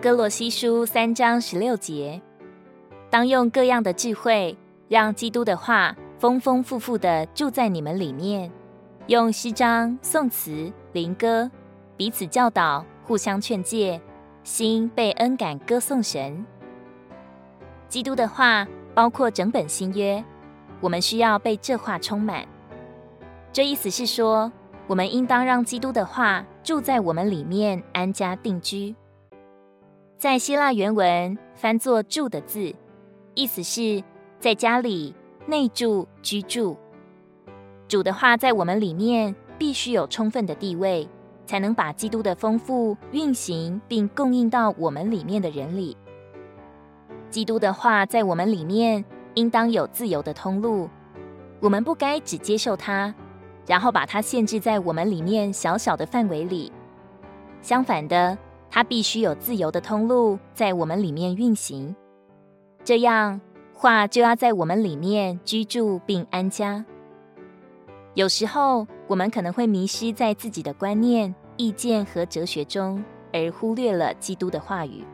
[0.00, 2.18] 歌罗西书三章十六节，
[3.10, 4.56] 当用各样的智慧，
[4.88, 8.50] 让基督的话丰丰富富的住在你们里面，
[9.08, 11.50] 用诗章、颂词、灵歌
[11.98, 14.00] 彼此教导，互相劝诫，
[14.42, 16.46] 心被恩感歌颂神。
[17.86, 20.24] 基督的话包括整本新约，
[20.80, 22.46] 我们需要被这话充满。
[23.52, 24.50] 这意思是说，
[24.86, 28.96] 我们应当让基督的话住在我们里面，安家定居。
[30.20, 32.74] 在希腊原文翻作“住”的字，
[33.34, 34.04] 意思是
[34.38, 35.14] 在家里
[35.46, 36.76] 内住居住。
[37.88, 41.08] 主的话在我们里面必须有充分的地位，
[41.46, 45.96] 才能把基督的丰富运行并供应到我们里面的人里。
[47.30, 49.02] 基督的话在我们里面
[49.36, 50.90] 应当有自由的通路，
[51.60, 53.14] 我们不该只接受它。
[53.66, 56.70] 然后把它限制在我们里面小小的范围里。
[57.62, 58.36] 相反的，
[58.70, 61.94] 它必须有自由的通路在我们里面运行。
[62.84, 63.40] 这样，
[63.74, 66.84] 话就要在我们里面居住并安家。
[68.14, 75.04] 有时候，我们可能会迷失在自己的观念、意见和哲学中，而忽略了基督的话语。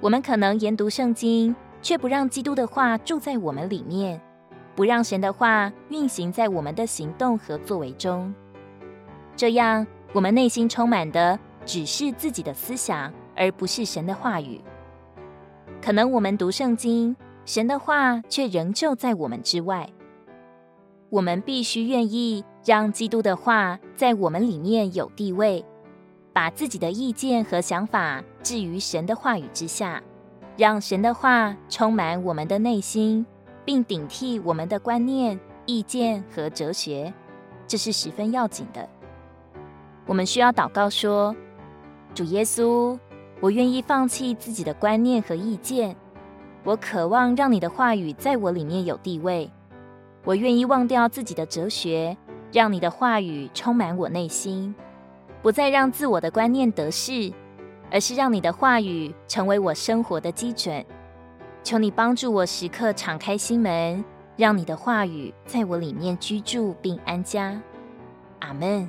[0.00, 4.20] 我们可能研读圣经，却不让基督的话住在我们里面。
[4.74, 8.34] 不让神的话运行在我们的行动和作为中，
[9.36, 14.60] 这样我们内心充满的只是自己的思想，而不是神的话语。
[15.82, 19.88] 可能我们读圣经，神的话却仍旧在我们之外。
[21.10, 25.64] 我们必须愿意让基督的话在我们里面有地位，
[26.32, 30.02] 把自己的意见和想法置于神的话语之下，
[30.56, 33.24] 让神的话充满我们的内心。
[33.66, 37.10] 并顶替我们的观念、意见和哲学，
[37.66, 38.86] 这是十分要紧的。
[40.04, 41.34] 我们需要祷告说
[42.14, 42.96] ：“主耶稣，
[43.40, 45.96] 我愿意放弃自己的观念和意见，
[46.62, 49.50] 我渴望让你的话语在我里面有地位。
[50.24, 52.16] 我愿意忘掉自己的哲学，
[52.52, 54.72] 让你的话语充满我内心，
[55.42, 57.32] 不再让自我的观念得势，
[57.90, 60.84] 而是让你的话语成为我生活的基准。”
[61.64, 64.04] 求你帮助我时刻敞开心门，
[64.36, 67.60] 让你的话语在我里面居住并安家。
[68.38, 68.88] 阿门。